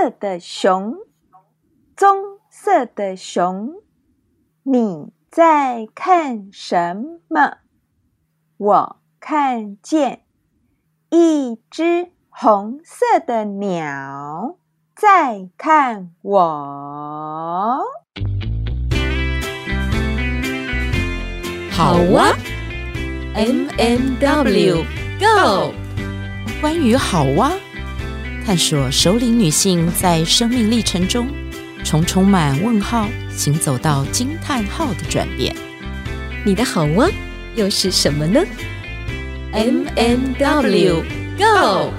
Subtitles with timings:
[0.00, 0.94] 色的熊，
[1.94, 3.74] 棕色的熊，
[4.62, 7.58] 你在看什么？
[8.56, 10.22] 我看见
[11.10, 14.56] 一只红色的鸟
[14.96, 17.84] 在看我。
[21.70, 22.34] 好哇
[23.34, 24.82] ，M M W
[25.20, 25.74] Go！
[26.62, 27.52] 关于好哇，
[28.50, 31.28] 探索首领女性在生命历程中，
[31.84, 35.54] 从充满问号行走到惊叹号的转变。
[36.44, 37.08] 你的好哇
[37.54, 38.44] 又是什么呢
[39.52, 41.04] ？M M W
[41.38, 41.92] Go！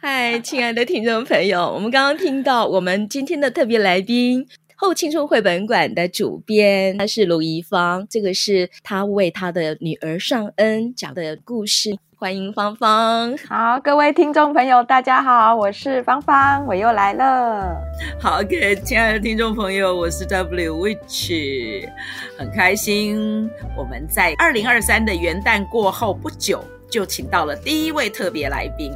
[0.00, 4.46] 嗨，亲爱的听众朋友，我们刚刚听到我们今天的特别来宾——
[4.78, 8.06] 后青春绘本馆的主编，他是卢怡芳。
[8.10, 11.96] 这个是他为他的女儿尚恩讲的故事。
[12.18, 13.34] 欢迎芳芳。
[13.48, 17.74] 好，各位听众朋友，大家好，我是芳芳，我又来了。
[18.20, 21.88] 好各位亲爱的听众朋友，我是 W Witch，
[22.36, 23.50] 很开心。
[23.78, 28.92] 我们在二零二三的元旦过后不久，就请到了第一位特别来宾。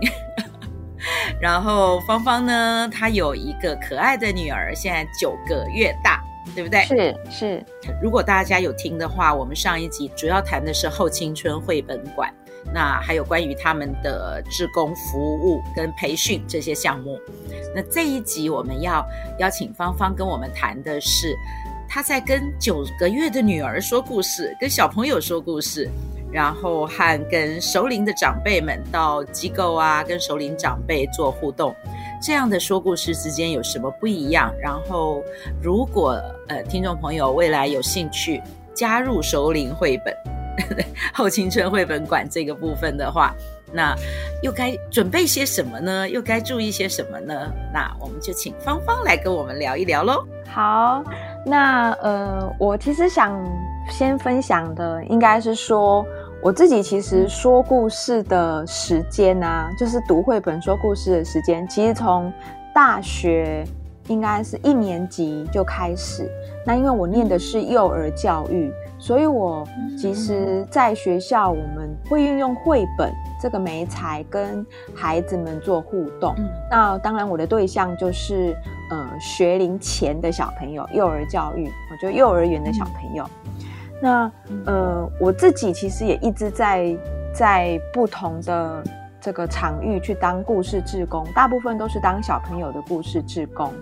[1.41, 6.23] 然后芳芳呢，她有一个可爱的女儿，现在九个月大，
[6.55, 6.83] 对不对？
[6.83, 7.65] 是是。
[8.03, 12.33] 如果大家有听的话，我们上一集主要谈的是后青春绘本馆，
[12.73, 17.19] 那还有关于他们的志工服务跟培训这些项目。
[17.75, 19.06] 那这一集我们要
[19.39, 21.34] 邀请芳芳跟我们谈的是，
[21.89, 25.89] 她在跟九个月的女儿说故事，跟小朋友说故事。
[26.33, 31.75] 然后和跟熟龄的长辈们到机构啊，跟熟龄长辈做互动，
[32.22, 34.55] 这样的说故事之间有什么不一样？
[34.61, 35.22] 然后，
[35.61, 38.41] 如果呃听众朋友未来有兴趣
[38.75, 40.14] 加入熟龄绘本
[40.69, 43.34] 呵呵 后青春绘本馆这个部分的话，
[43.72, 43.94] 那
[44.42, 46.09] 又该准备些什么呢？
[46.09, 47.50] 又该注意些什么呢？
[47.72, 50.25] 那我们就请芳芳来跟我们聊一聊喽。
[50.49, 51.03] 好，
[51.44, 53.37] 那呃，我其实想
[53.88, 56.06] 先分享的应该是说。
[56.43, 62.33] 我自己其实说故事的时间啊，就是读绘本说故事的时间，其实从
[62.75, 63.62] 大学
[64.09, 66.31] 应该是一年级就开始。
[66.65, 69.69] 那因为我念的是幼儿教育，所以我
[69.99, 74.65] 其实在学校我们会运用绘本这个媒材跟
[74.95, 76.34] 孩子们做互动。
[76.71, 78.56] 那当然我的对象就是
[78.91, 83.29] 呃学龄前的小朋友，幼儿教育，我就幼儿园的小朋友。
[84.00, 84.33] 那
[84.66, 86.97] 呃，我自己其实也一直在
[87.34, 88.83] 在不同的
[89.21, 93.72] 这个场域去当故事志工，大部分都是当小朋友的故事志工。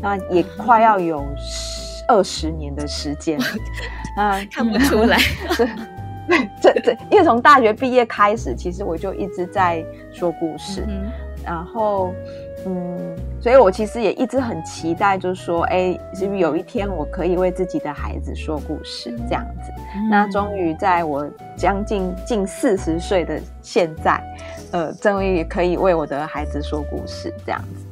[0.00, 1.24] 那也快要有
[2.08, 3.38] 二十年的时间，
[4.16, 5.16] 啊，看不出来。
[6.28, 11.10] 对，这这，因为从大学毕业开始，其实我就一直在说故事，嗯、
[11.44, 12.12] 然后。
[12.64, 19.72] 嗯，所以我其实也一直很期待，就是说，哎，是不是有一天我可以为自己的孩子说故事这样子？
[19.96, 24.22] 嗯、那终于在我将近近四十岁的现在，
[24.70, 27.86] 呃，终于可以为我的孩子说故事这样子。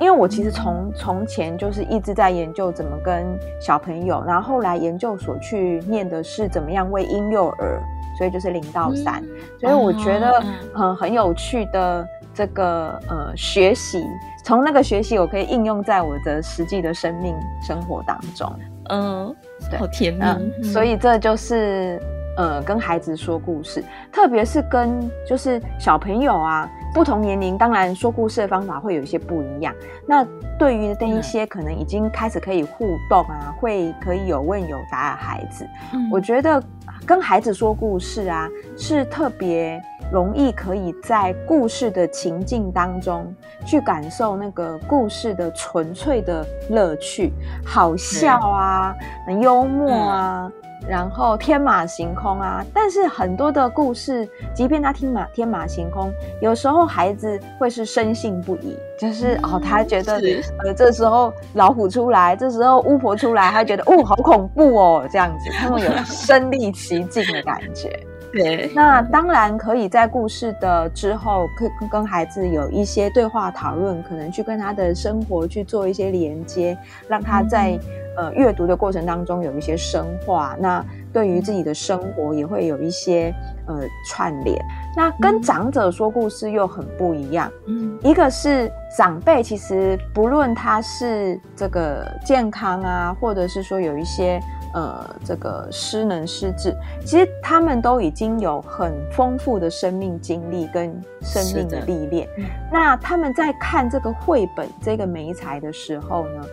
[0.00, 3.24] 因为我其实从从前就是一直在研究怎么跟
[3.60, 7.80] 小朋友，然后后来研究所去念的是怎么样为婴幼儿，
[8.18, 9.28] 所以就是零到三，嗯、
[9.60, 10.42] 所以我觉得
[10.74, 12.06] 很很有趣的。
[12.36, 14.04] 这个呃学习，
[14.44, 18.52] 从那个学习，我可以应用在我的实际的生命生活当中。
[18.90, 19.34] 嗯，
[19.70, 20.20] 对，好甜蜜。
[20.20, 21.98] 嗯，所以这就是
[22.36, 23.82] 呃跟孩子说故事，
[24.12, 29.74] 特别是跟就是小朋友啊，不同年龄，当然说故事的方法会有一些不一样。
[30.06, 30.22] 那
[30.58, 36.62] 对于那一些可能已经开始可以互动啊，会可以有问有答的孩子，嗯，我觉得
[37.06, 39.80] 跟孩子说故事啊，是特别。
[40.12, 43.34] 容易可以在故事的情境当中
[43.66, 47.32] 去感受那个故事的纯粹的乐趣，
[47.64, 48.94] 好笑啊，
[49.26, 50.50] 很幽默啊，
[50.88, 52.64] 然后天马行空啊。
[52.72, 60.20] 但是很多的故事，即便他听马天马行空，有时候孩子会是深信不疑，就是哦，他觉得
[60.64, 67.98] 呃，这时候老虎出来，这时候巫婆出来，他觉得哦，好恐怖哦，这样子，他们有身临其境的感觉。
[68.36, 76.76] 对，那当然可以在故事的之后，可跟跟孩子有一些对话讨论，可能去跟他的生活去做一些连接，
[77.08, 77.78] 让他在
[78.16, 80.54] 呃阅读的过程当中有一些深化。
[80.60, 80.84] 那
[81.14, 83.34] 对于自己的生活也会有一些
[83.66, 84.62] 呃串联。
[84.94, 87.50] 那跟长者说故事又很不一样。
[87.66, 94.38] 嗯，一个是长辈，其实不论他是这个健康啊，或者是说有一些。
[94.76, 102.28] 呃这个失能失智，其实他们都已经有很丰富的生命经历跟生命的历练。
[102.70, 106.44] 那他们在看这个绘本这个媒材的时候呢，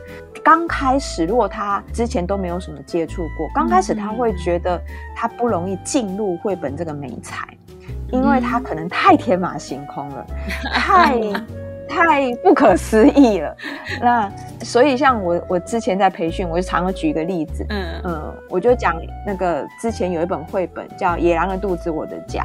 [0.41, 4.81] 刚开始如果他之前都没有什么接触过，刚开始他会觉得
[5.13, 7.45] 他不容易进入绘本这个媒材，
[8.09, 10.25] 因为他可能太天马行空了，
[10.73, 11.19] 太。
[11.87, 13.55] 太不可思议了，
[14.01, 14.31] 那
[14.61, 18.01] 所以像我，我之前在培训，我就常常举一个例子，嗯。
[18.05, 18.95] 嗯，我就讲
[19.25, 22.43] 那个之前有一本绘本叫《野狼的肚子，我的家》，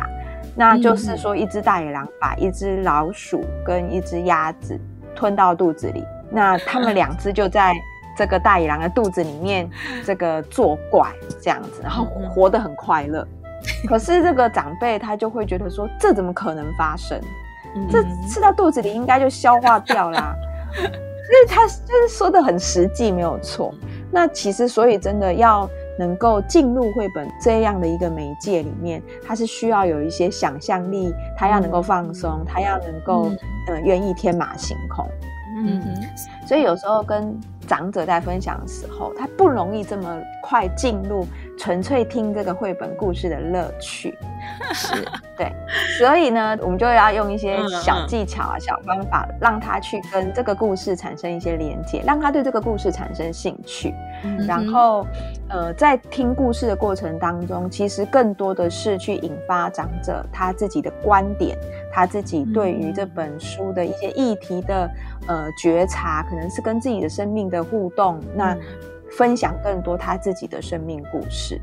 [0.54, 4.78] 那就是说一只大野狼把一只老鼠跟一只鸭子
[5.14, 7.72] 吞到肚子里，那他们两只就在
[8.16, 9.68] 这个大野狼的肚子里面
[10.04, 13.26] 这个作怪这样子，然后活得很快乐。
[13.86, 17.20] 可是这个长辈他就会觉得说，这怎么可能发生？
[17.90, 20.34] 这吃到肚子里应该就消化掉啦，
[20.76, 23.72] 因 为他就是说的很实际，没有错。
[24.10, 33.38] 那其实所以真的要能够进入绘本这样的一个媒介里面，他是需要有一些想象力，他要能够放松，他要能够嗯。
[33.84, 35.06] 愿意天马行空。
[35.58, 35.82] 嗯，
[36.46, 37.38] 所以有时候跟
[37.68, 41.26] 长者在分享的时候，他不容易这么快进入
[41.58, 44.16] 纯粹听这个绘本故事的乐趣。
[44.72, 45.06] 是，
[45.36, 45.52] 对，
[45.98, 53.94] 所以呢，我们就要用一些小技巧啊、小方法，让他去跟这个故事产生一些连接，让他对这个故事产生兴趣。
[54.46, 55.06] 然后，
[55.50, 61.58] 呃，在听故事的过程当中，其实更多的是去引发长者他自己的观点。
[61.92, 64.90] 他自己对于这本书的一些议题的
[65.26, 68.56] 呃觉察，可能是跟自己的生命的互动，那
[69.10, 71.60] 分享更多他自己的生命故事。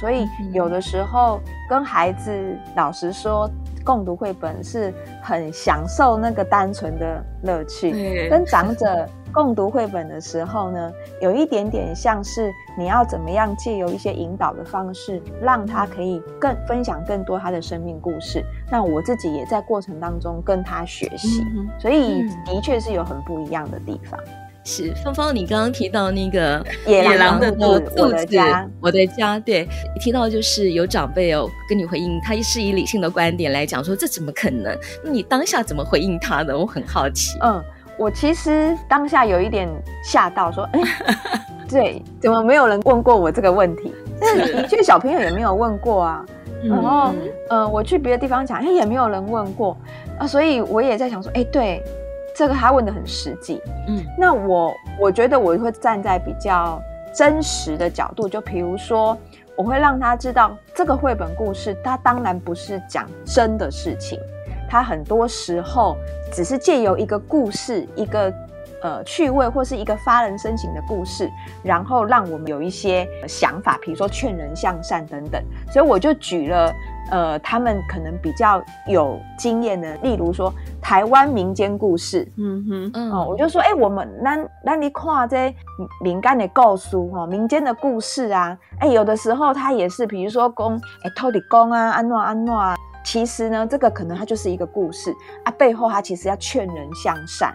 [0.00, 1.38] 所以有的时候
[1.68, 2.32] 跟孩子，
[2.76, 3.50] 老实说，
[3.84, 4.90] 共读绘本是
[5.22, 8.28] 很享受那个单纯的乐趣。
[8.30, 18.44] 跟长者共读绘本的时候呢，有一点点像是你要怎么样借由一些引导的方式，让他可以更分享更多他的生命故事。
[18.70, 21.44] 那我自己也在过程当中跟他学习，
[21.78, 24.18] 所以的确是有很不一样的地方。
[24.64, 34.72] 是芳芳，你刚刚提到那个野狼的肚子，我的家，我的家，对，一提到就是有长辈哦跟你回应，他是以理性的观点来讲说，这怎么可能？
[35.02, 36.56] 那你当下怎么回应他的？
[36.56, 37.36] 我很好奇。
[37.42, 37.60] 嗯，
[37.98, 39.68] 我其实当下有一点
[40.04, 40.80] 吓到，说，哎，
[41.68, 43.92] 对，怎么没有人问过我这个问题？
[44.22, 46.24] 是的确，小朋友也没有问过啊。
[46.62, 47.12] 然后，
[47.50, 49.76] 嗯、呃，我去别的地方讲，哎，也没有人问过
[50.18, 51.82] 啊，所以我也在想说，哎，对。
[52.34, 56.80] 这个他问的很实际，嗯，那我我觉得我会站在比较
[57.14, 59.14] 真实的角度，就比如说，
[59.54, 64.18] 我会让他知道这个绘本故事，它当然不是讲真的事情，
[64.72, 65.98] 它很多时候
[66.32, 68.32] 只是借由一个故事，一个
[68.80, 71.30] 呃趣味或是一个发人深省的故事，
[71.62, 76.72] 然后让我们有一些想法，比如说劝人向善等等，所以我就举了。
[77.10, 85.54] 呃，他们可能比较有经验的，例如说台湾民间故事，嗯哼，嗯，哦，我就说，哎、欸，我们那那你看这
[86.00, 95.14] 民间的故事哈，民间的故事啊，哎、欸，有的时候它也是，比如说公，哎、欸，土地公啊，安诺安诺啊，其实呢，这个可能它就是一个故事
[95.44, 97.52] 啊，背后它其实要劝人向善。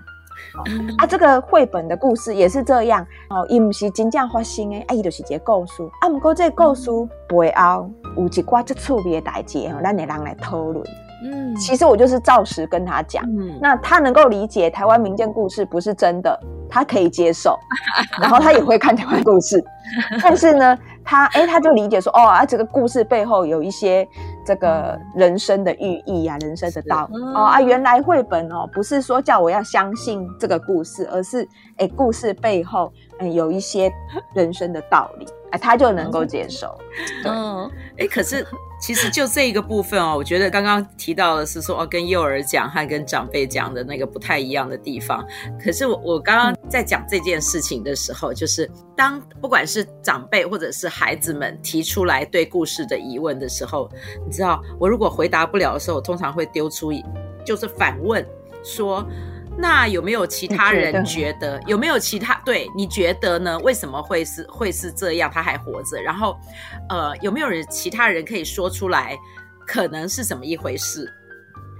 [0.55, 0.61] 哦、
[0.99, 5.83] 啊，这个绘本的故事也是这样哦，伊不是真正发生的，啊，伊就是一个故事。
[6.01, 6.91] 啊，不过这个故事
[7.27, 10.85] 背后有一挂这趣味的代志，让你人来讨论。
[11.23, 17.57] 嗯，其实我就是照实跟他讲，嗯，那他能够理解台湾民间故事不是真的，他可以接受，
[18.21, 19.63] 然后他也会看台湾故事，
[20.21, 24.07] 但是呢，他哎、欸，他就理解说，哦啊，这个故事背后有一些
[24.47, 27.05] 这个人生的寓意啊，人生的道。
[27.11, 31.43] 理哦啊，原来绘本哦，不是说叫我要相信这个故事，而是
[31.75, 33.91] 哎、欸，故事背后嗯有一些
[34.33, 36.73] 人生的道理，哎，他就能够接受，
[37.25, 37.65] 嗯，
[37.97, 38.47] 哎、欸，可是。
[38.79, 45.25] 其实就这一个部分哦，我觉得刚刚提到的是说哦，跟幼儿讲和跟长辈讲的那个不太一样的地方。
[45.63, 53.89] 可是我我刚刚在讲这件事情的时候，就是当不管是长辈或者是孩子们提出来对故事的疑问的时候，
[54.25, 56.91] 你知道，我如果回答不了的时候，我通常会丢出
[57.45, 58.25] 就是反问
[58.63, 59.05] 说。
[59.57, 61.59] 那有没有其他人觉得？
[61.65, 63.57] 有没有其他对你觉得呢？
[63.59, 65.31] 为什么会是会是这样？
[65.33, 66.37] 他还活着，然后，
[66.89, 69.17] 呃，有没有人其他人可以说出来？
[69.65, 71.11] 可能是怎么一回事？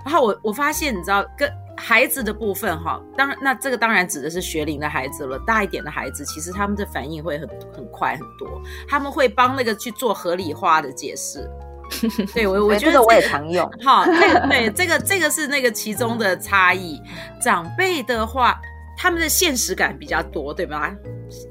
[0.04, 5.38] 然后我我发现，你知道，跟孩子的部分哈，当然，那这个当然指的是学龄的孩子了。
[5.40, 11.50] 大一点的孩子，其实他们的反应会很很快很多，他们会帮那个去做合理化的解释。
[12.34, 13.70] 对我，我觉得、这个、我也常用。
[13.84, 17.02] 好，对 对，这个这个是那个其中的差异。
[17.42, 18.60] 长辈的话，
[18.98, 20.92] 他们的现实感比较多，对吗？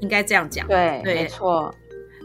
[0.01, 0.67] 应该这样讲。
[0.67, 1.73] 对，对没错。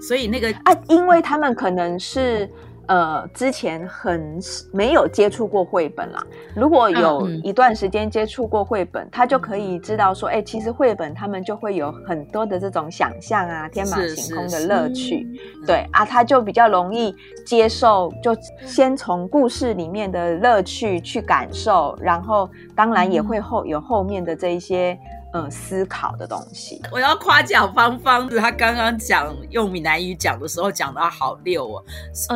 [0.06, 2.48] 所以那个啊，因为他们可能是。
[2.92, 4.38] 呃，之前很
[4.70, 6.22] 没有接触过绘本啦。
[6.54, 15.26] 如果有一段时间接触过绘本，嗯、他就可以知道说，哎、欸，其实绘本他们就会有很多的这种想象啊，天马行空的乐趣。
[15.66, 22.46] 对啊，他就比较容易接受，就先从故事里面的乐趣去感受，然后
[22.76, 24.98] 当然也会后有后面的这一些。
[25.34, 26.82] 嗯，思考的东西。
[26.90, 31.84] 我要夸奖芳芳，她刚刚讲用闽南语讲的时候讲的好溜哦。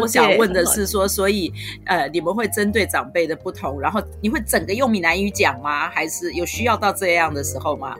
[0.00, 1.52] 我想问的是说，所以
[1.84, 5.90] 呃，你们会针对长辈的不同，然后你会整个用闽南语讲吗？
[5.90, 7.94] 还是有需要到这样的时候吗？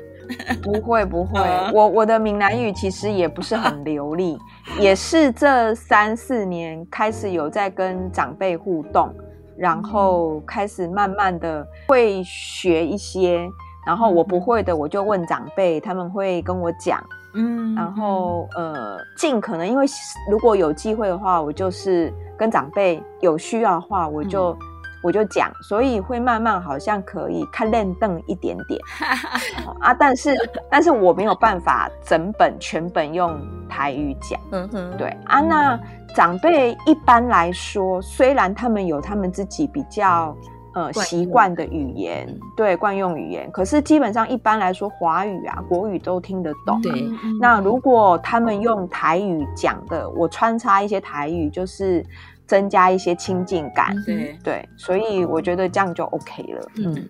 [0.62, 1.40] 不 会不会，
[1.74, 4.38] 我我的闽南语其实也不是很流利，
[4.80, 9.14] 也是这三四年开始有在跟长辈互动，
[9.58, 13.46] 然后开始慢慢的会学一些。
[13.86, 17.00] 然后我不会的，我就问长辈，他们会跟我讲。
[17.38, 19.84] 嗯，然后呃，尽可能，因为
[20.30, 24.58] 如果有机会的话，我就是跟长辈有需要的话，我就、嗯、
[25.04, 28.80] 我就讲，所以会慢慢好像可以看练凳一点点
[29.80, 30.34] 啊，但是
[30.70, 33.38] 但是我没有办法整本全本用
[33.68, 34.40] 台语讲。
[34.52, 35.78] 嗯哼，对啊，那
[36.14, 40.34] 长辈一般来说，虽然他们有他们自己比较。
[40.76, 46.80] 呃，习惯的语言，对，惯用语言，可是基本上一般来说，华语啊、国语都听得懂。
[46.82, 47.08] 对，
[47.40, 52.04] 那如果他们用台语讲的，我穿插一些台语，就是。
[52.48, 56.70] 增加一些亲近感，对对，所以我觉得这样就 OK 了。
[56.76, 57.08] 嗯，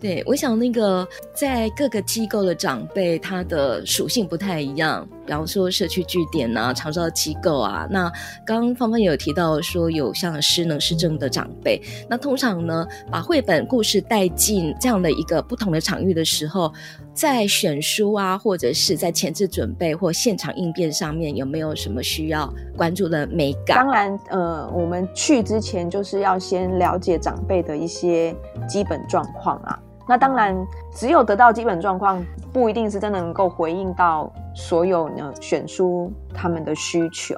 [0.00, 1.04] 对，我想那个
[1.34, 5.04] 在各个机构的长辈，他的属性不太一样。
[5.26, 8.10] 比方说社区据点啊、长照机构啊，那
[8.46, 16.72] 刚刚芳芳也有提到说有像失能失智的长辈，那通常呢，把绘本故事带进这样的一个不同的场域的时候。
[17.16, 23.78] 在选书啊，或者是在前置准备或现场应变上面，有没有什么需要关注的美感？
[23.78, 28.36] 当然，呃，我们去之前就是要先了解长辈的一些
[28.68, 29.80] 基本状况啊。
[30.08, 30.56] 那当然，
[30.92, 37.34] 只有得到基本状况，不一定是真的能够回应到所有呢选书他们的需求。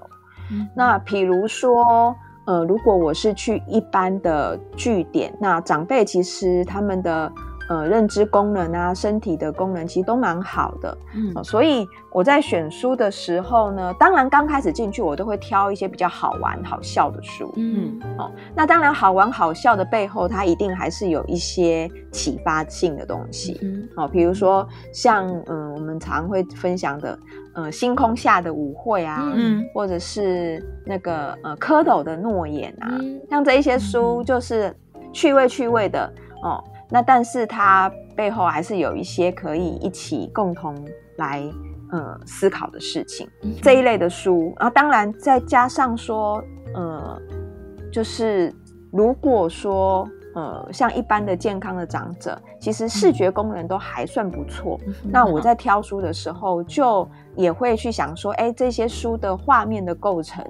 [0.50, 2.14] 嗯、那比如说，
[2.46, 7.32] 呃，如果我是去一般的据点，那长辈其实他们的。
[7.68, 27.18] 呃，认知功能啊，身体的功能其实都蛮好的，嗯、呃，所以我在选书的时候呢，当然刚开始进去我都会挑一些比较好玩、好笑的书，嗯，哦、呃，那当然好玩好笑的背后，它一定还是有一些启发性的东西，嗯，哦、呃，比如说像嗯、呃，我们常会分享的，
[27.54, 34.74] 呃，星空下的舞会啊，嗯，或者是那个呃，蝌蚪的诺言啊，嗯、像这一些书就是
[35.12, 36.10] 趣味趣味的，
[36.42, 36.77] 哦、呃。
[36.90, 40.74] 那但是它背后还是有一些可以一起共同
[41.16, 41.42] 来
[41.92, 46.42] 呃思考的事情，嗯、这一类的书，然后当然再加上说
[46.74, 47.20] 呃，
[47.92, 48.54] 就是
[48.90, 60.44] 如果说呃像一般的健康的长者，其实视觉功能都还算不错，嗯、那我在挑书的时候就也会去想说，哎，这些书的画面的构成，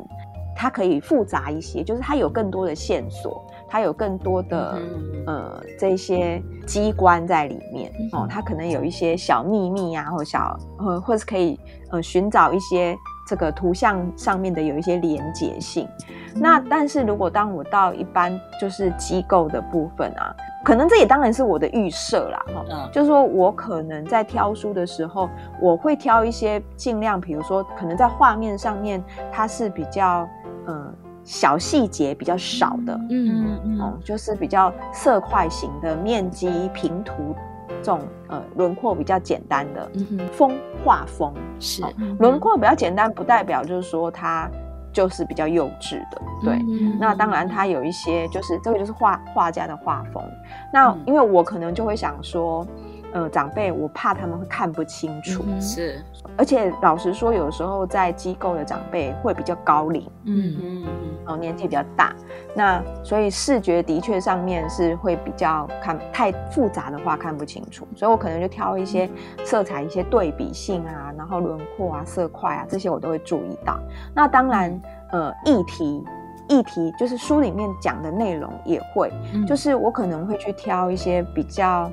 [0.54, 3.44] 它可以复杂一些，就是它有更多的线索。
[3.68, 11.60] 它有更多的、嗯、呃这些机关在里面、嗯、哦，它可能有一些小秘密啊，或小或或是可以
[11.90, 12.96] 呃寻找一些
[13.28, 15.86] 这个图像上面的有一些连结性。
[16.34, 20.34] 嗯、那但是如果当我到一般就是机构的部分啊，
[20.64, 25.28] 可能这也当然是我的预设啦哈，嗯、就是说我可能在挑书的时候，
[25.60, 30.26] 我会挑一些尽量，比如说可能在画面上面它是比较
[30.66, 30.74] 嗯。
[30.74, 30.94] 呃
[31.28, 37.36] 小细节比较少的，嗯嗯嗯，哦，就是比较色块型的面积平涂
[37.68, 39.90] 这种呃轮廓比较简单的，
[40.32, 41.34] 风画风。
[41.60, 41.82] 是
[42.18, 44.50] 轮廓比较简单，不代表就是说它
[44.90, 50.24] 就是比较幼稚的，对，嗯、那当然它有一些就是这个就是画画家的画风，
[50.72, 52.66] 那因为我可能就会想说。
[53.12, 56.04] 呃，长辈，我怕他们会看不清楚，嗯、是，
[56.36, 60.56] 而且老实说，有时候在机构的长辈会比较高龄，嗯。
[60.60, 60.88] 嗯嗯，
[61.26, 62.14] 哦，年纪比较大，
[62.54, 69.08] 那所以视觉的确上面是会比较看太复杂的话看不清楚，所以我可能就挑一些
[69.44, 73.78] 色彩、一些对比性啊，然后轮廓啊、色块啊这些我都会注意到。
[74.14, 74.80] 那当然，
[75.12, 76.02] 呃，议题
[76.48, 81.90] 议题就是书里面讲的内容也会，嗯、就是我可能会去挑一些比较。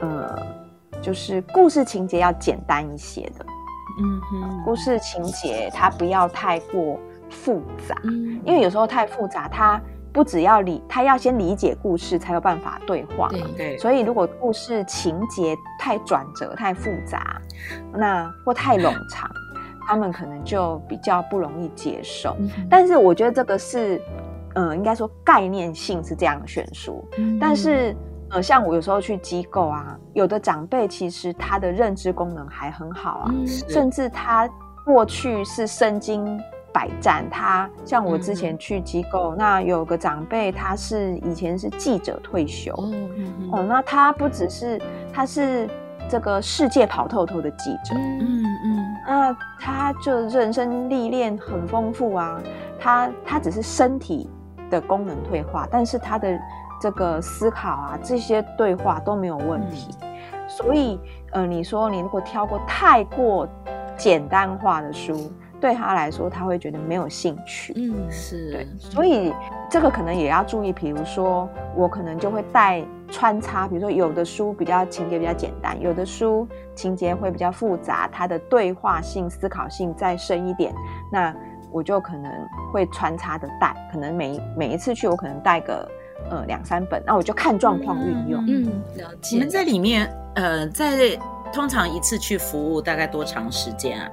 [0.00, 0.36] 呃，
[1.00, 3.46] 就是故事情节要简单一些的，
[4.02, 6.98] 嗯哼，故事情节它不要太过
[7.30, 9.80] 复杂，嗯，因为有时候太复杂，它
[10.12, 13.40] 不只要理，它要先理解故事才有办法对话，对。
[13.56, 17.40] 对，所以如果故事情节太转折太复杂，
[17.94, 19.30] 那或太冗长。
[19.86, 22.36] 他们可能就比较不容易接受。
[22.38, 24.00] 嗯、但是我觉得这个是，
[24.54, 27.04] 呃，应该说概念性是这样的悬殊。
[27.18, 27.94] 嗯、但是，
[28.30, 34.48] 呃，像我有时候去机构啊，有的长辈其实他的认知功能还很好啊，嗯、甚至他
[34.84, 36.40] 过去是身经
[36.72, 37.28] 百战。
[37.30, 42.72] 他像我之前去机构，嗯、那有个长辈，他是以前是记者退休。
[42.72, 44.80] 哦，嗯、哦，那他不只是，
[45.12, 45.68] 他是。
[46.08, 52.40] 这个世界跑透透的记者，嗯嗯，嗯，那他就人生历练很丰富啊。
[52.78, 54.28] 他他只是身体
[54.70, 56.38] 的功能退化，但是他的
[56.80, 59.96] 这个思考啊，这些对话都没有问题。
[60.02, 60.08] 嗯、
[60.48, 61.00] 所以，
[61.32, 63.48] 呃，你说你如果挑过太过
[63.96, 65.32] 简单化的书，
[65.64, 67.72] 对他来说，他会觉得没有兴趣。
[67.74, 69.32] 嗯，是对，所以
[69.70, 70.70] 这个可能也要注意。
[70.74, 72.84] 比如说，我可能就会带。
[73.10, 80.74] 穿插，比如说有的书比较情节比较简单，有的书情节会比较复杂，它的对话性、思考性再深一点，
[81.12, 81.32] 那
[81.70, 82.32] 我就可能
[82.72, 85.88] 会穿插的带，可能每每一次去我可能带个
[86.30, 88.44] 呃两三本，那我就看状况运用。
[88.48, 88.64] 嗯，
[88.96, 89.36] 了解。
[89.36, 91.16] 你们在里面呃，在
[91.52, 94.10] 通常一次去服务大概多长时间啊？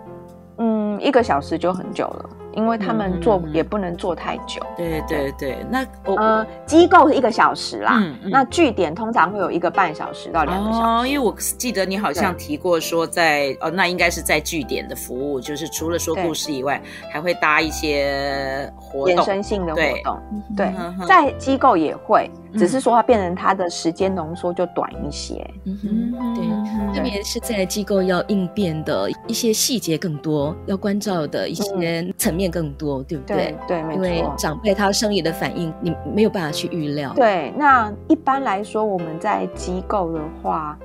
[1.01, 2.29] 嗯，一个小时就很久了。
[2.53, 5.65] 因为他们做也不能做太久，嗯、对对对。
[5.69, 10.83] 那我呃，机构是一个小时啦，那据点通常会有一个半小时到两个小时。
[10.83, 20.19] 哦，因为我记得你好像提过说在，哦，那应该是在据点的服务，就是除了说故事以外，还会搭一些活动，衍生性的活动。
[20.53, 20.73] 对，
[21.07, 25.49] 在机构也会，只是说它变成它的时间浓缩就短一些。
[25.65, 32.51] 嗯哼，对，特别是在机构要应变的一些细节更多，要关照的一些层面。
[32.51, 33.55] 更多，对不对？
[33.65, 37.13] 对，对，因为长辈他生理的反应，你没有办法去预料。
[37.15, 40.77] 对，那一般来说，我们在机构的话，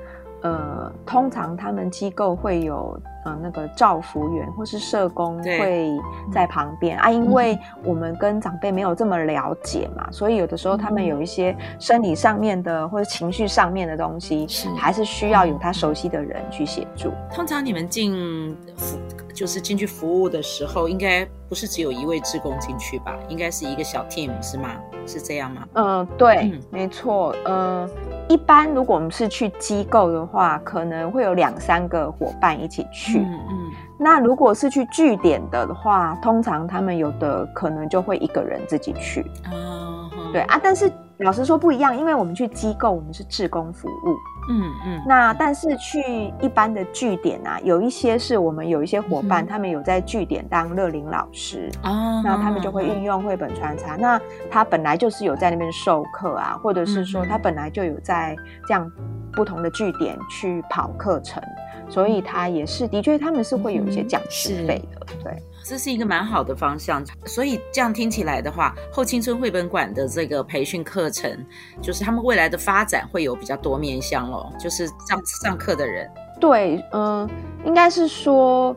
[0.43, 2.99] 呃，通常他们机构会有。
[3.27, 5.91] 呃，那个照服员或是社工会
[6.31, 17.11] 在旁边啊，因为我们跟长辈没有这么了解嘛，嗯、所以有的时候他们有一些生理上面的或者情绪上面的东西，是还是需要有他熟悉的人去协助。
[17.35, 18.97] 通常你们进服
[19.35, 23.19] 就是进去服务的时候，应该不是只有一位志工进去吧？
[23.29, 24.71] 应该是一个小 team 是吗？
[25.05, 25.67] 是这样吗？
[25.73, 27.35] 嗯、呃，对，嗯、没错。
[27.45, 27.91] 呃，
[28.29, 33.21] 一般如果我们是去机构的话，可能会有两三个伙伴一起去。
[33.21, 39.23] 嗯嗯，那如果是去据点的话，通常他们有的可能就会一个人自己去。
[39.53, 44.17] 哦，对啊，但是老实说不一样，因为我们去机构，我们是志工服务。
[44.49, 51.71] 嗯嗯，嗯那但是去一般的据点啊，有一些是我们有一些伙伴，嗯、他们有在据点当乐龄老师。
[51.83, 53.95] 哦，那他们就会运用绘本穿插。
[53.95, 58.91] 哦、那他本来就是有在那边授课啊，或者是说他本来就有在这样
[59.33, 61.43] 不同的据点去跑课程。
[61.89, 67.05] 所以他也是，的确他们是会有一些讲师费的，嗯、对，这是一个蛮好的方向。
[67.25, 71.45] 所以这样听起来的话，后青春绘本馆的这个培训课程，
[71.83, 76.11] 就是他们未来的发展会有比较多面向咯，就是上上课的人。
[76.39, 77.31] 对，嗯、呃，
[77.65, 78.77] 应该是说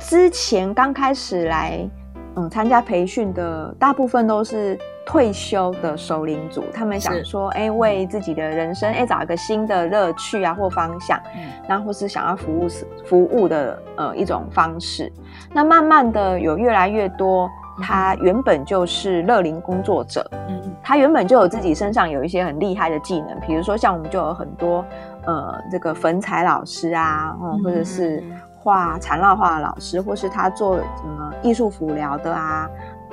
[0.00, 1.88] 之前刚开始来
[2.36, 4.78] 嗯参加培训的大部分都是。
[5.06, 11.20] 退休的熟龄组，他们想说，哎、欸，为自己的人生，哎、欸，找一个新的乐趣啊，或方向，
[11.66, 12.68] 然后、嗯、或是想要服务
[13.04, 15.10] 服务的呃一种方式。
[15.52, 17.50] 那慢慢的有越来越多，
[17.82, 24.84] 他原本就是乐龄工作者，嗯，他原本就有自己身上有一些很厉害的技能，比如说像我们就有很多
[25.24, 28.22] 呃这个粉彩老师啊，嗯，或者是
[28.62, 32.68] 画缠绕画的老师，或是他做什么艺术辅疗的啊。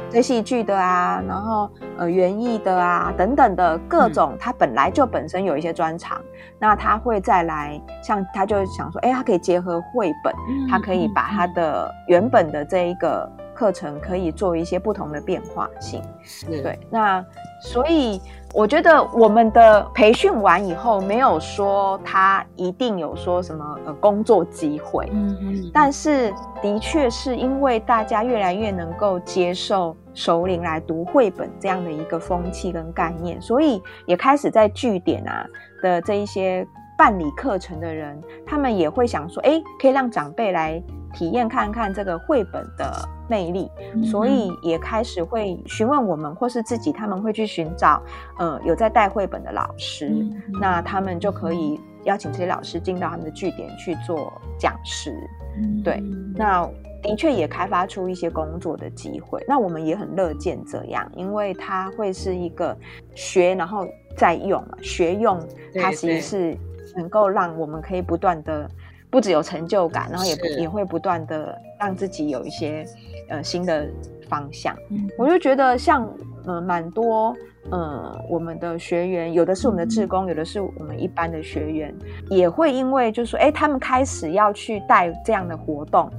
[0.10, 6.26] 对戏剧的啊，然后呃园艺的啊等等的各种，他本来就本身有一些专长，嗯、
[6.60, 16.62] 那他会再来，像他就想说，哎，他可以结合绘本，嗯、他可以把他的原本的这一个课程可以做一些不同的变化性，是。
[16.62, 17.26] 对，那
[17.62, 18.22] 所以。
[18.54, 35.46] 我觉得我们的培训完以后，没有说他一定有说什么呃工作机会，嗯嗯，但是的确是因为大家越来越能够接受首领来读绘本这样的一个风气跟概念，所以也开始在据点啊
[35.84, 36.66] 的这一些
[36.98, 40.82] 办理课程的人，他们也会想说，哎，可以让长辈来
[41.14, 43.08] 体验看看这个绘本的。
[43.30, 43.70] 魅力，
[44.06, 48.02] 所以也开始会询问我们，或是自己他们会去寻找，
[48.40, 55.14] 呃，有在带绘本的老师，嗯、那他们就可以邀请这些老师进到他们的据点去做讲师。
[55.58, 56.02] 嗯、对，
[56.38, 56.66] 那
[57.04, 59.44] 的确也开发出一些工作的机会。
[59.46, 62.74] 那我们也很乐见这样，因为它会是一个
[63.14, 65.38] 学然后再用嘛，学用
[65.76, 66.58] 它其实是
[66.96, 68.72] 能够让我们可以不断的。
[69.10, 72.86] 不只有成就感，然后也不也会不断的让自己有一些
[73.30, 73.88] 呃新的
[74.30, 74.76] 方向。
[74.90, 75.10] 嗯。
[75.18, 76.08] 我就觉得像
[76.46, 77.36] 呃蛮多
[77.70, 81.94] 呃我们的学员，有的是我们的志工，有的是我们一般的学员，
[82.30, 86.10] 也会因为就是说，哎，他们开始要去带这样的活动，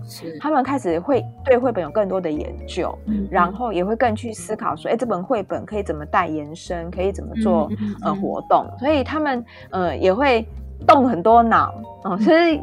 [0.40, 7.70] 他们开始会对绘本有更多的研究，嗯然后也会更去思考说，哎，这本绘本可以怎么带延伸，可以怎么做、
[8.02, 10.46] 呃活动，所以他们呃也会
[10.86, 12.60] 动很多脑哦，所以。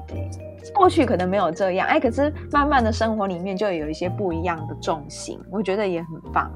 [0.73, 6.51] 过去可能没有这样，哎，可是慢慢的生活里面就有一些不一样的重心，我觉得也很棒。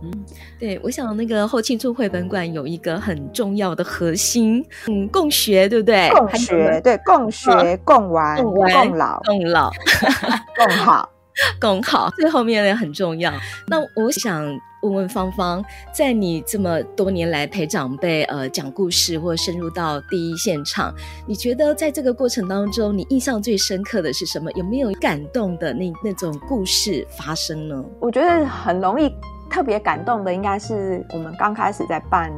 [0.59, 6.09] 对，我想那个后青春绘本馆有一个很重要的核心，嗯，共学，对不对？
[6.09, 9.71] 共学，对，共学、共玩、共玩共老、共老、
[10.57, 11.07] 共好。
[11.61, 13.31] 共好，最后面也很重要。
[13.67, 14.43] 那我想
[14.81, 15.63] 问问芳芳，
[15.93, 20.93] 在你这么多年来陪长辈呃讲故事，或深入到第一现场，
[21.27, 24.51] 你觉得在这个过程当中，你印象最深刻的是什么？
[24.53, 27.83] 有没有感动的那那种故事发生呢？
[27.99, 29.13] 我觉得很容易
[29.49, 32.31] 特别感动的，应该是我们刚开始在办。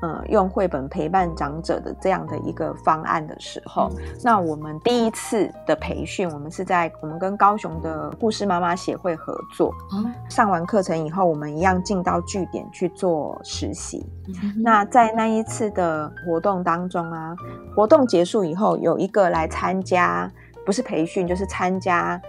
[0.00, 9.74] 呃，用绘本陪伴长者的这样的一个方案的时候，嗯、那我们第一次的培训，我们是在我们跟高雄的故事妈妈协会合作。
[9.92, 14.06] 嗯、上完课程以后，我们一样进到据点去做实习。
[14.28, 17.34] 嗯、那在那一次的活动当中啊，
[17.74, 20.30] 活动结束以后，有一个来参加，
[20.64, 22.20] 不是培训，就是参加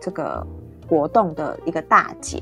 [0.00, 0.42] 这个
[0.88, 2.40] 活动的一个大姐，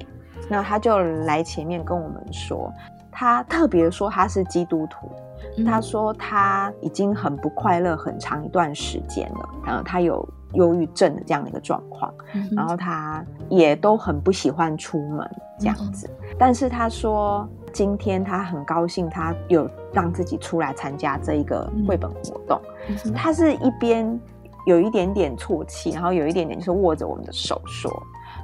[0.49, 2.73] 那她就来前面跟我们说。
[3.21, 5.13] 他特别说他是基督徒，
[5.59, 24.19] 嗯、他说他已经很不快乐很长一段时间了，然后他有忧郁症的这样的一个状况，嗯、然后他也都很不喜欢出门这样子，嗯、但是他说今天他很高兴，他有让自己出来参加这一个绘本活动，嗯、他是一边
[24.65, 27.93] 有一点点啜泣，然后有一点点就是握着我们的手说，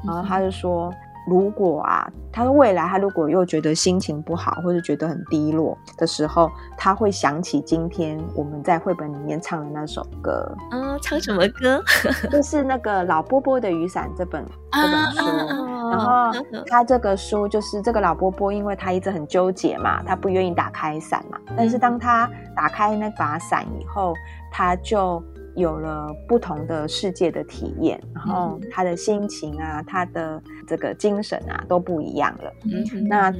[0.04, 0.92] 然后他就说。
[1.26, 10.56] 如果啊，他说未来他如果又觉得心情不好，或者觉得很低落的时候，他会想起今天我们在绘本里面唱的那首歌。
[10.70, 11.82] 嗯，唱什么歌？
[12.30, 15.66] 就是那个老波波的雨伞这本这本书。
[15.90, 16.32] 然后
[16.66, 21.38] 他这个书就是这个老波波，因为他一直很纠结嘛，他不愿意打开伞嘛。
[21.56, 24.14] 但是当他打开那把伞以后，
[24.50, 25.22] 他就。
[25.56, 32.52] 有了不同的世界的体验，然后他的心情啊，他的这个精神啊都不一样了。
[32.64, 33.34] 嗯，那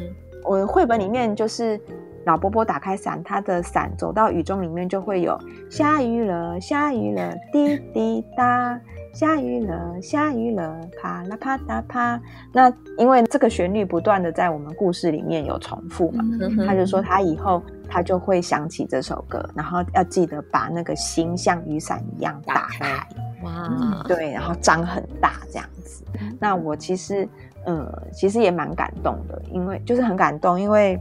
[0.45, 1.81] 我绘本里面就是
[2.25, 5.39] 老伯伯打开伞，他的伞走到雨中里面就会有
[5.71, 8.81] 下雨了，下雨了，滴滴答。
[9.15, 12.21] 下雨了，下雨了，啪啦啪哒啪。
[12.53, 16.23] 那因为这个旋律不断的在我们故事里面有重复嘛，
[16.67, 22.95] 他就说他以后他就会想起这首歌，然后要记得把那个心像雨伞一样打开。
[23.43, 26.05] 哇、嗯，对，然后张很大这样子。
[26.41, 27.29] 那我其实，
[27.65, 31.01] 呃，其实也蛮感动的，因为就是很感动，因为，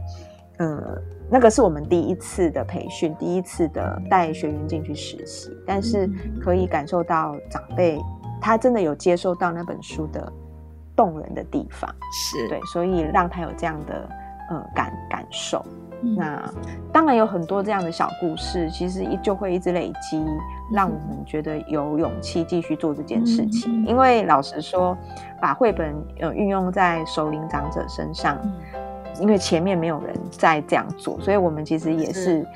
[0.58, 1.02] 呃。
[1.28, 6.08] 那个是我们第一次的培训，第一次的带学员进去实习，但是
[6.40, 8.00] 可以感受到长辈
[8.40, 10.32] 他真的有接受到那本书的
[10.94, 14.08] 动人的地方，是对，所以让他有这样的
[14.50, 15.66] 呃感感受。
[16.02, 16.52] 嗯、那
[16.92, 20.24] 当然有很多这样的小故事，其实一就会一直累积，
[20.72, 23.84] 让我们觉得有勇气继续做这件事情。
[23.84, 24.96] 嗯、因为老实说，
[25.40, 28.38] 把绘本呃运用在首领长者身上。
[29.18, 32.46] 嗯因为前面没有人在这样做，所以我们其实也是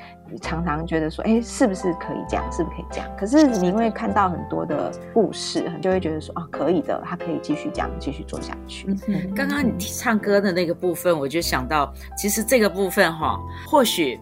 [0.41, 2.51] 常常觉得说，哎，是不是可以这样？
[2.51, 3.07] 是不是可以这样？
[3.17, 8.87] 可是你会看到很多的故事，就会觉得说，哦，可以的，他可以继续这样继续做下去。
[9.07, 14.19] 嗯，刚刚你唱歌的那个部分，我就想到，其实这个部分哈，或许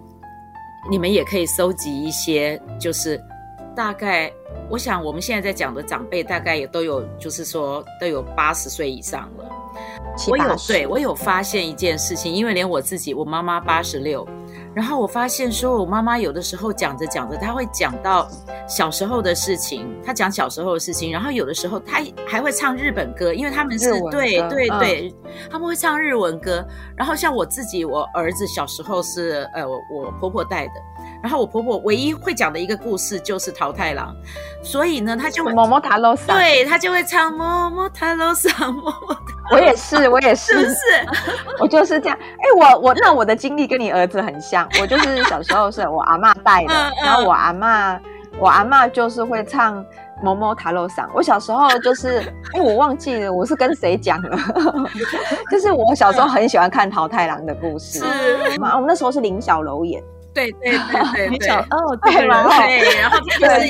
[0.90, 3.22] 你们也可以收集一些，就是
[3.76, 4.32] 大概，
[4.70, 9.46] 我想我们现在在讲的长辈，大概也都有，就是说都有八十岁以上了。
[10.28, 14.28] 我有对我有发现一件事情，因为连我自己，我妈妈八十六，
[14.80, 18.26] 然后我发现说，我妈妈有的时候讲着讲着，她会讲到
[18.66, 25.14] 小时候的事情，她讲小时候的事情，然后有的时候她还会唱日本歌，因为他们是对对对，
[25.52, 26.66] 他们会唱日文歌。
[26.96, 30.74] 然后像我自己，我儿子小时候是呃我婆婆带的，
[31.22, 34.16] 然后我婆婆唯一会讲的一个故事就是桃太郎，
[34.64, 39.18] 所以呢，他就会摸摸塔罗桑，对他就会唱摸摸塔罗桑，摸摸。
[39.52, 40.78] 我也是，我也是， 是不是？
[41.60, 42.18] 我就是这样。
[42.22, 44.68] 哎、欸，我我那我的经历跟你儿子很像。
[44.82, 48.00] 我就是小时候是我阿嬷带的，然后我阿嬷，
[48.40, 49.84] 我阿嬷就是会唱
[50.22, 51.08] 《某某塔罗桑》。
[51.14, 52.22] 我小时候就是，
[52.54, 54.38] 因为我忘记了我是跟谁讲了，
[55.52, 58.00] 就是我小时候很喜欢看桃太郎的故事。
[58.00, 60.04] 是，我们那时候是林小楼演。
[60.39, 63.69] 对对对对对， 哦，对，然后 对，然后他就是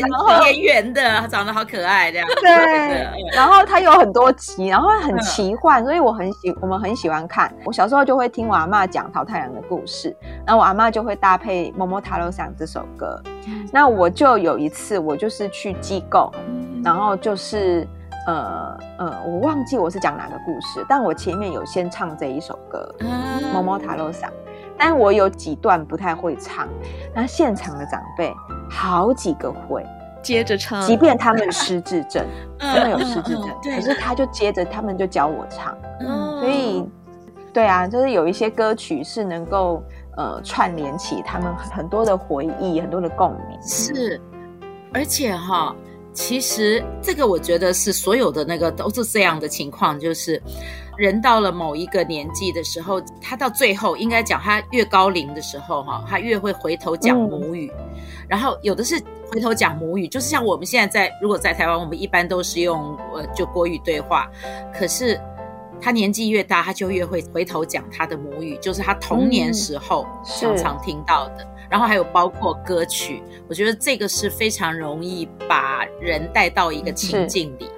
[0.51, 2.27] 圆圆的，他长得好可爱这样。
[2.41, 7.55] 对，然后他有很多集，然后很奇幻，所以我很喜，我们很喜欢看。
[7.65, 13.23] 我小时候就会听我阿嬷讲桃太郎的故事，然后我阿嬷就会搭配《桃太郎さん》这首歌。
[13.71, 16.33] 那我就有一次，我就是去机构，
[16.83, 17.87] 然后就是。
[18.27, 22.91] 呃呃，我忘记我是讲哪个故事，但我前面有先唱这一首歌《
[23.53, 24.31] 桃太郎さん》，
[24.80, 26.68] 但我有几段不太会唱。
[27.14, 28.34] 那现场的长辈
[28.70, 29.86] 好几个会
[30.24, 32.26] 接着唱，即便他们失智症，
[32.58, 35.78] 真的有失智症，可是他就接着他们就教我唱。
[36.40, 36.90] 所以，
[37.54, 39.84] 对啊，就是有一些歌曲是能够
[40.16, 43.62] 呃串联起他们很多的回忆，很多的共鸣。
[43.62, 44.20] 是，
[44.94, 45.76] 而且哈。
[46.20, 50.40] 其实这个我觉得是所有的那个都是这样的情况，就是
[50.98, 57.72] 人到了某一个年纪的时候，他到最后应该讲他越高龄的时候，哈，他越会回头讲母语。
[57.80, 59.02] 嗯、然后有的是
[59.32, 64.30] 回头讲母语，就是像我们现在在如果在台湾，我们一般都是用呃就国语对话，
[64.78, 65.18] 可是
[65.80, 71.44] 他年纪越大，他就越会回头讲他的母语，就是他童年时候常常听到的。
[71.44, 77.70] 嗯然后还有包括歌曲，我觉得这个是非常容易把人带到一个情境里。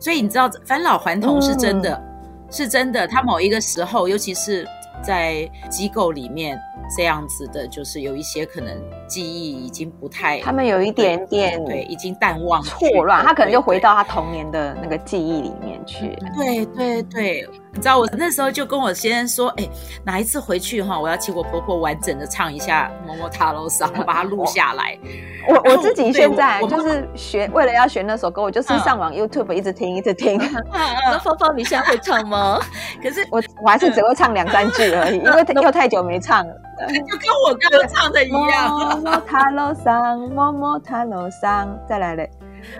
[0.00, 3.06] 所以你知道返老还童是真的，嗯、是真的。
[3.06, 4.66] 他某一个时候，尤其是
[5.02, 6.58] 在机构里面
[6.96, 8.74] 这样子的，就是有一些可能
[9.06, 16.16] 记忆已经不太，他们有一点点对，对，已经淡忘错乱，他可能就回到他童年的那个记忆里面去。
[16.36, 17.48] 对对对。
[17.72, 19.68] 你知道我那时候就跟我先生说，哎，
[20.02, 22.90] 哪一次回去哈，我要请我婆婆完整的唱一下
[23.20, 24.98] 《桃太郎さん》，我把它录下来。
[25.46, 30.40] 我我自己现在就是学，为了要学那首歌，我就是上网 YouTube 一直听一直听。
[30.72, 32.58] 那芳芳，你现在会唱吗？
[33.02, 36.54] 可是我我还是只会唱两三句而已，因为 又太久没唱了。
[37.07, 39.01] 就跟我刚刚唱的一样。
[39.03, 42.29] 桃太郎さん，桃太郎さん，再来嘞。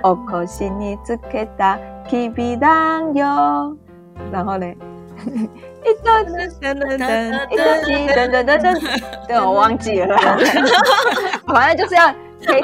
[0.04, 3.76] お腰につけたきびだんよ。
[4.32, 4.76] 然后呢？
[5.84, 7.04] 一噔噔噔噔噔，
[7.50, 8.63] 一噔噔噔噔，
[9.28, 10.15] 对，我忘记了，
[11.47, 12.13] 反正就是要
[12.45, 12.62] 可以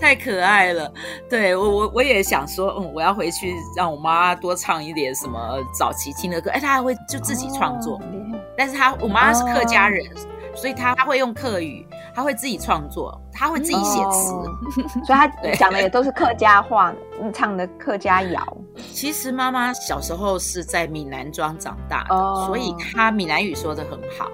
[0.00, 0.92] 太可爱了。
[1.28, 6.50] 对我，我我也想说，嗯，我要回去让我妈多唱一点什么早期听的歌。
[6.50, 8.00] 哎，她还会就自己创作，
[8.56, 10.04] 但是她我妈是客家人，
[10.54, 11.86] 所以她她会用客语。
[12.14, 14.44] 她会自己创作，她会自己写词，哦、
[15.06, 16.94] 所以她 讲的也都是客家话，
[17.32, 18.56] 唱的客家谣。
[18.92, 24.30] 其实妈妈小时候是在闽南庄长大的，哦、所以她闽南语说的很好。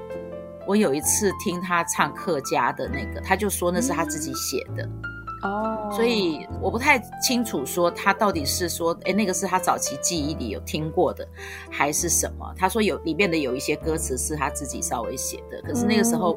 [0.66, 4.82] 我有一次听她唱客家的那个，她就说那是她自己写的。
[4.82, 5.02] 嗯
[5.42, 11.27] 哦，所以我不太清楚说他到底是说，哎，那个是他早期记忆里有听过的，
[11.70, 12.53] 还是什么？
[12.57, 16.35] 他说有里面的有一些歌词是他自己稍微写的，可是那个时候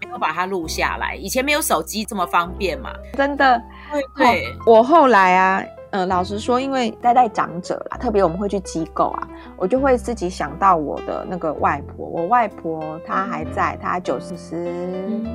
[0.00, 1.16] 没有把它录下来。
[1.16, 3.60] 以前没有手机这么方便嘛，真的。
[3.90, 12.06] 对对，我后来啊，呃，老实说，因为带带长者啦，特别我们会去机构啊，我就会自己想到我的那个外婆。
[12.06, 14.34] 我外婆她还在，她九十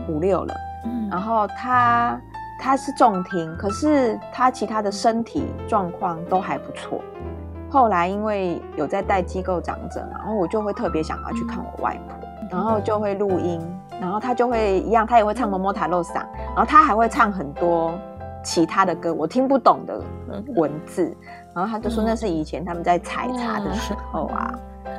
[0.08, 0.54] 五六了，
[0.86, 2.20] 嗯，然后她。
[2.60, 7.02] 他是重听，可是他其他的身体状况都还不错。
[7.70, 12.18] 后来因为有在带机构长者，然后我就会特别想要去看我外婆，
[12.52, 13.62] 然后就会录音，
[14.02, 17.94] 然后他就会一样，他也会唱《桃太郎さん》，然后他还会唱很多
[18.44, 20.04] 其他的歌，我听不懂的
[20.56, 21.16] 文字，
[21.54, 24.52] 然后他就说那是以前他们在采茶的时候啊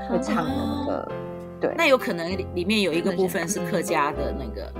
[0.08, 1.12] 会唱的那个，
[1.60, 4.72] 对，那有可能里面有一个部分是客家的那个。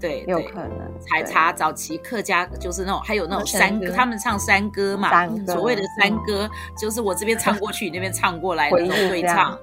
[0.00, 9.58] 对，有可能采茶早期客家就是那种，还有那种山歌，他们唱山歌嘛，所谓的山歌就是我这边唱过去，你那边唱过来的那种对唱。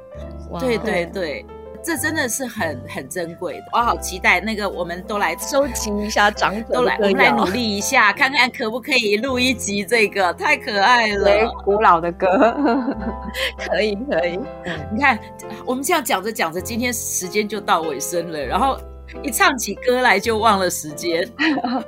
[0.60, 1.45] 对对对，
[1.84, 12.56] 这真的是很很珍贵的，我好期待那个，我们都来收集一下长者，都来我们来努力一下，看看可不可以录一集这个，太可爱了，古老的歌，
[13.67, 14.39] 可以可以。
[14.93, 15.17] 你看，
[15.65, 18.78] 我们这样讲着讲着，今天时间就到尾声了，然后。
[19.24, 21.28] 一唱起歌来就忘了时间。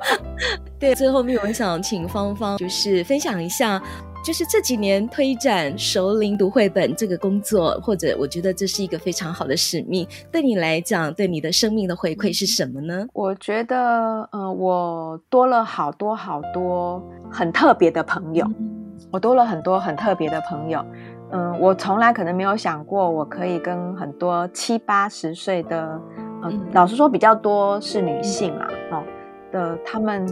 [0.79, 3.81] 对，最后面我想请芳芳就是分享一下，
[4.23, 10.07] 就是这几年推展熟龄读绘本这个工作，或者我觉得这是一个非常好的使命。
[10.31, 13.07] 对你来讲，对你的生命的回馈是什么呢？
[13.13, 20.85] 我觉得，呃，我多了好多好多很特别的朋友，嗯、我多了很多很特别的朋友。
[21.31, 25.99] 嗯、呃，我从来可能没有想过，我可以跟很多七八十岁的。
[26.43, 29.03] 嗯，老实说，比较多是女性啊，哦
[29.51, 30.27] 的，她们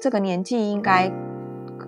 [0.00, 1.12] 这个年纪应该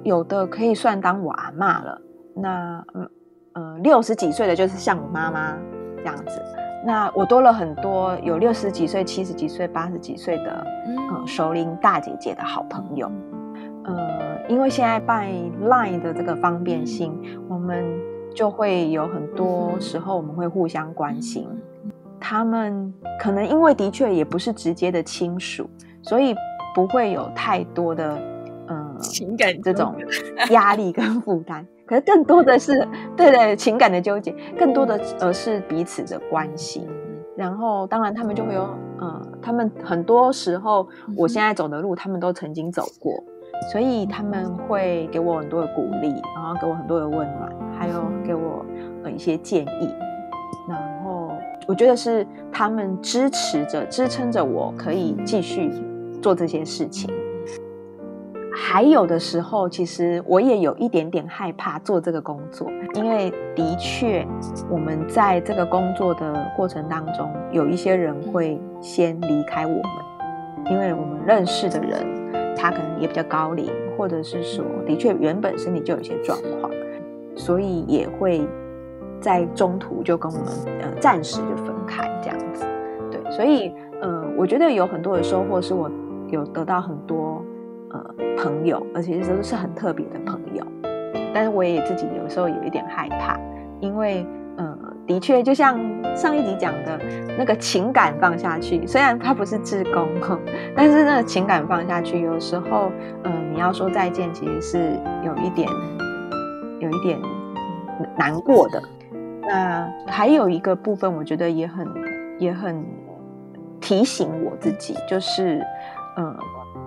[0.03, 2.01] 有的可以算当我阿妈了。
[2.35, 3.11] 那嗯
[3.55, 5.57] 嗯，六十几岁的就是像我妈妈
[5.99, 6.43] 这样子。
[6.87, 13.11] 那我多了很多有六十几岁、七十几岁、八十几岁的嗯、呃、熟龄大姐姐的好朋友。
[13.85, 15.31] 呃，因为现在拜
[15.63, 17.85] Line 的这个方便性，我们
[18.35, 21.49] 就会有很多时候我们会互相关心。
[22.27, 25.69] 他们可能因为的确也不是直接的亲属，
[26.01, 26.35] 所以
[26.75, 28.19] 不会有太多的
[28.67, 29.95] 呃情感这种
[30.49, 31.67] 压力跟负担。
[31.85, 36.89] 可是更多的是，对对，情感的纠结，更多的而是彼此的关心。
[37.37, 38.63] 然后，当然他们就会有，
[39.01, 43.13] 呃，他们很多时候，我现在走的路，他们都曾经走过，
[43.71, 48.65] 所以他们会给我很多的鼓励，然后给我很多的温暖，还有给我
[49.03, 49.95] 呃一些建议。
[50.67, 50.85] 然后，
[51.67, 55.71] 我觉得是他们支持着、支撑着我可以继续
[56.21, 57.11] 做这些事情。
[58.57, 64.25] 还有的时候，其实我也有一点点害怕做这个工作，因为的确
[64.71, 76.71] 我们在这个工作的过程当中，有一些人会先离开我们，因为我们认识的人他可能也比较高龄，或者是说的确原本身体就有一些状况，
[77.35, 78.47] 所以也会
[79.25, 80.47] 在中途就跟我们
[80.83, 82.67] 呃暂时就分开这样子。
[83.11, 85.91] 对，所以、呃，我觉得有很多的收获，是我
[86.29, 87.43] 有得到很多。
[87.91, 88.05] 呃，
[88.37, 90.67] 朋友，而且都是很特别的朋友，
[91.33, 93.39] 但是我也自己有时候有一点害怕，
[93.79, 95.79] 因为呃，的确就像
[96.17, 96.99] 上一集讲的
[97.39, 100.09] 那个情感放下去，虽然它不是志工，
[100.75, 102.91] 但是那个情感放下去，有时候
[103.23, 105.69] 呃，你要说再见，其实是有一点
[106.81, 107.17] 有一点
[108.17, 108.83] 难过的。
[109.49, 111.89] 那还有一个部分，我觉得也很
[112.39, 112.85] 也很
[113.81, 115.65] 提醒我自己，就是
[116.17, 116.37] 呃。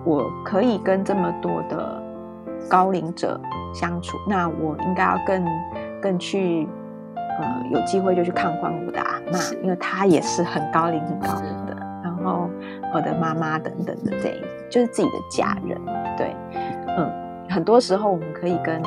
[0.04, 2.02] 我可以跟这么多的
[2.68, 3.38] 高龄者
[3.74, 5.44] 相处，那我应该要更
[6.00, 6.68] 更去
[7.16, 11.76] 呃有机会就去看望我的阿妈，因为她也是很高龄很高龄的。
[12.02, 12.48] 然后
[12.94, 14.40] 我的妈妈等等的这一
[14.70, 15.78] 就是自己的家人，
[16.16, 16.34] 对，
[16.96, 17.10] 嗯，
[17.50, 18.80] 很多时候我们可以跟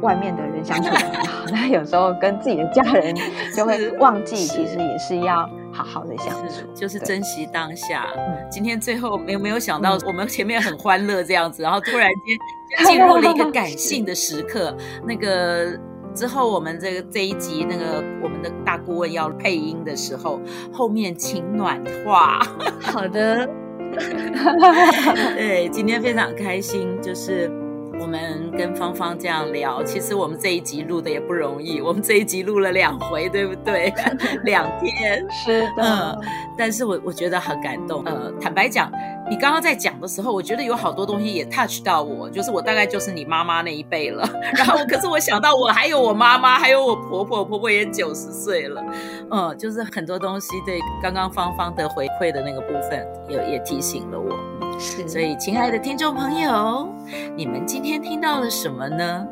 [0.00, 3.14] 外面的人相处很好， 那有时候跟自己的家人
[3.54, 5.48] 就会忘记，其实也是要。
[5.70, 8.06] 好好的相处，就是珍惜当下。
[8.50, 14.74] 今天最后没有没有想到，我们前面很欢乐这样子，然后突然间进入了一个感性的时刻。
[15.04, 15.78] 那个
[16.14, 20.40] 之后，我们这个这一集，那个我们的大顾问要配音的时候，
[20.72, 22.40] 后面请暖化。
[22.80, 23.46] 好的，
[25.36, 27.67] 对，今天非常开心，就是。
[28.00, 31.80] 我们跟芳芳这样聊，其实我们这一集录的也不容易。
[31.80, 33.92] 我们这一集录了两回，对不对？
[34.44, 36.18] 两天是的，嗯。
[36.56, 38.02] 但是我我觉得很感动。
[38.04, 38.90] 呃，坦白讲，
[39.30, 44.28] 你刚刚在讲的时候，我觉得有好多东西也 touch 到我，就是我大概就是你妈妈那一辈了。
[44.56, 48.82] 然后，可是我想到我还有我妈妈，还有我婆婆，婆婆也九十岁了。
[49.30, 54.36] 嗯，就是很多东西对刚刚芳芳的回馈的那个部分，也也提醒了我。
[54.78, 56.88] 是，所以，亲爱的听众朋友，
[57.36, 59.26] 你们今天听到了什么呢？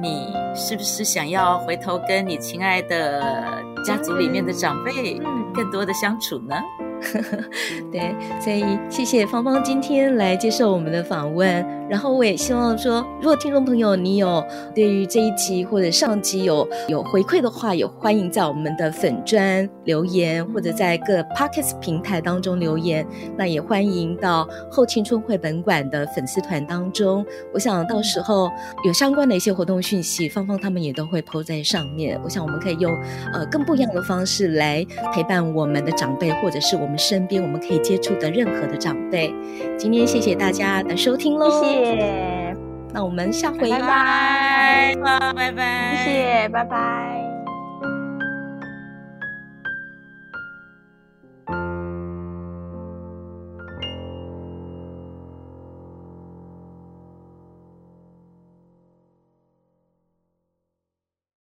[0.00, 5.20] 你是不是想要回头跟你亲爱的家族里面的长辈
[5.54, 6.56] 更多的相处呢？
[7.92, 11.64] 对，所以谢谢芳芳今天来接受我们的访问。
[11.88, 23.06] 然后我也希望说，如果听众朋友你有对于这一集或者上集有有回馈的话，也欢迎在我们的粉专留言，或者在各 Podcast 平台当中留言。
[23.38, 27.24] 那也欢迎到后青春绘本馆的粉丝团当中。
[27.54, 28.50] 我想到时候
[28.84, 32.20] 有相关的一些活动讯息，芳芳他们也都会 po 在上面。
[32.22, 32.92] 我想我们可以用
[33.32, 34.84] 呃更不一样的方式来
[35.14, 39.32] 陪伴我们的长辈，或者是我们身边我们可以接触的任何的长辈。
[39.76, 41.62] 今天谢谢大家的收听喽。
[41.62, 41.84] 谢谢。
[41.84, 42.56] 谢谢，
[42.92, 44.96] 那我们下回拜拜，
[45.34, 47.27] 拜拜，谢谢，拜拜。